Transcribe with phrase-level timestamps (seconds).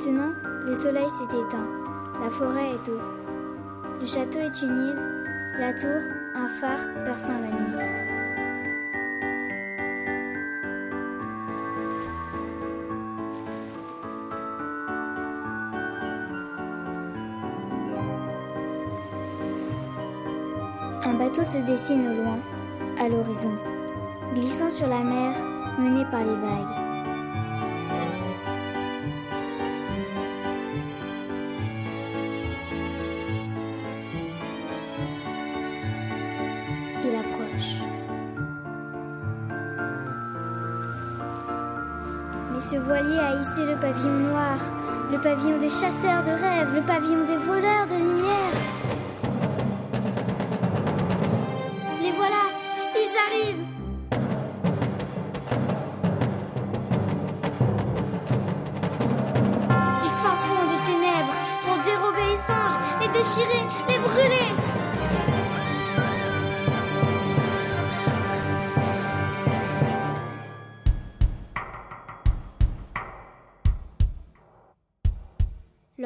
[0.00, 0.32] Maintenant,
[0.64, 1.68] le soleil s'est éteint,
[2.22, 2.98] la forêt est eau.
[4.00, 5.02] Le château est une île,
[5.58, 5.90] la tour,
[6.34, 7.76] un phare perçant la nuit.
[21.04, 22.38] Un bateau se dessine au loin,
[22.98, 23.52] à l'horizon,
[24.32, 25.34] glissant sur la mer,
[25.78, 26.79] mené par les vagues.
[42.70, 44.56] Ce voilier a hissé le pavillon noir,
[45.10, 48.79] le pavillon des chasseurs de rêves, le pavillon des voleurs de lumière.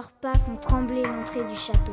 [0.00, 1.92] Leurs pas font trembler l'entrée du château.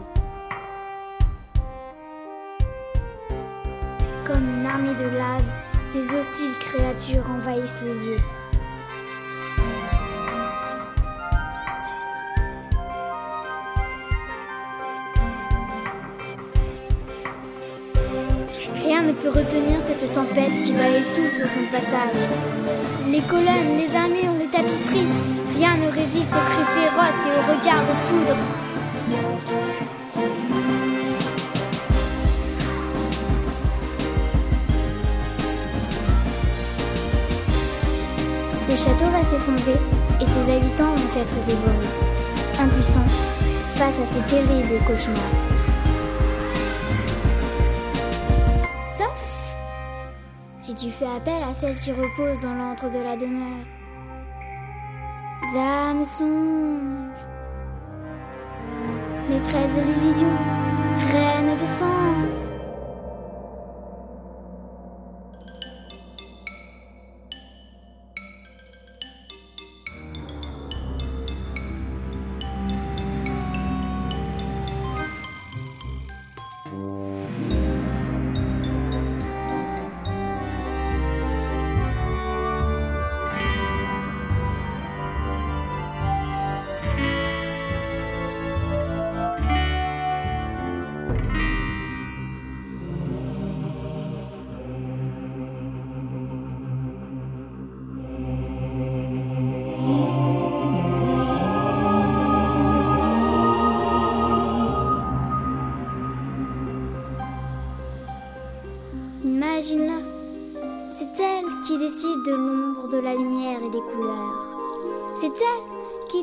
[4.25, 5.43] Comme une armée de lave,
[5.83, 8.21] ces hostiles créatures envahissent les lieux.
[18.75, 22.29] Rien ne peut retenir cette tempête qui balaye tout sur son passage.
[23.09, 25.07] Les colonnes, les armures, les tapisseries,
[27.07, 28.35] aux regards de foudre.
[38.69, 39.77] Le château va s'effondrer
[40.21, 41.87] et ses habitants vont être dévorés,
[42.59, 42.99] impuissants
[43.75, 45.15] face à ces terribles cauchemars.
[48.83, 49.55] Sauf
[50.57, 53.86] si tu fais appel à celle qui repose dans l'antre de la demeure.
[55.53, 57.23] Dame songe,
[59.29, 60.27] maîtresse de l'illusion,
[61.11, 61.96] reine des sens.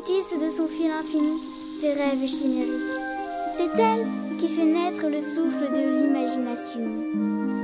[0.07, 1.41] De son fil infini
[1.81, 2.71] tes rêves chimériques?
[3.51, 4.05] C'est elle
[4.37, 7.54] qui fait naître le souffle de l'imagination.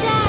[0.00, 0.27] shine.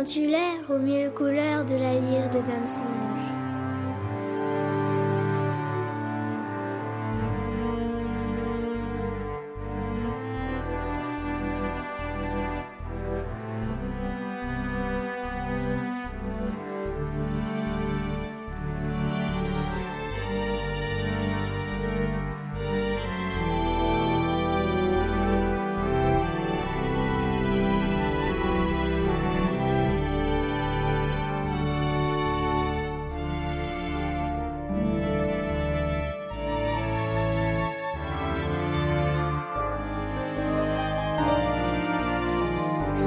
[0.00, 3.09] Entends-tu l'air aux mille couleurs de la lyre de Dame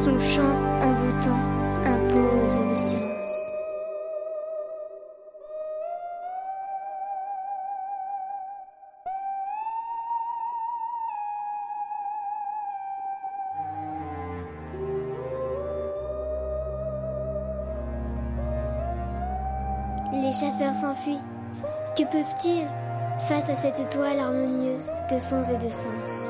[0.03, 0.41] Son chant
[0.81, 1.39] envoûtant
[1.85, 3.51] impose le silence.
[20.11, 21.21] Les chasseurs s'enfuient.
[21.95, 22.67] Que peuvent-ils
[23.29, 26.27] face à cette toile harmonieuse de sons et de sens?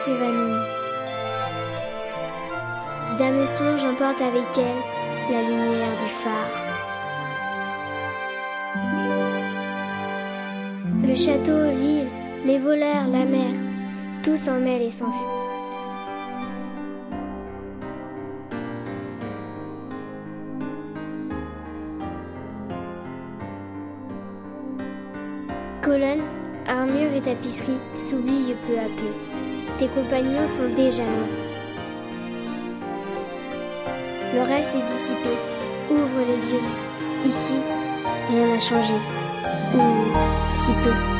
[0.00, 0.66] S'évanouit.
[3.18, 4.80] Dame Songe emporte avec elle
[5.30, 6.56] la lumière du phare.
[11.06, 12.08] Le château, l'île,
[12.46, 13.52] les voleurs, la mer,
[14.22, 15.20] tout s'en mêle et s'enfuit.
[25.82, 26.24] Colonnes,
[26.66, 29.29] armure et tapisserie s'oublient peu à peu.
[29.80, 31.26] Tes compagnons sont déjà loin.
[34.34, 35.30] Le rêve s'est dissipé.
[35.90, 36.60] Ouvre les yeux.
[37.24, 37.54] Ici,
[38.28, 38.92] rien n'a changé.
[39.74, 39.80] Ou
[40.46, 41.19] si peu.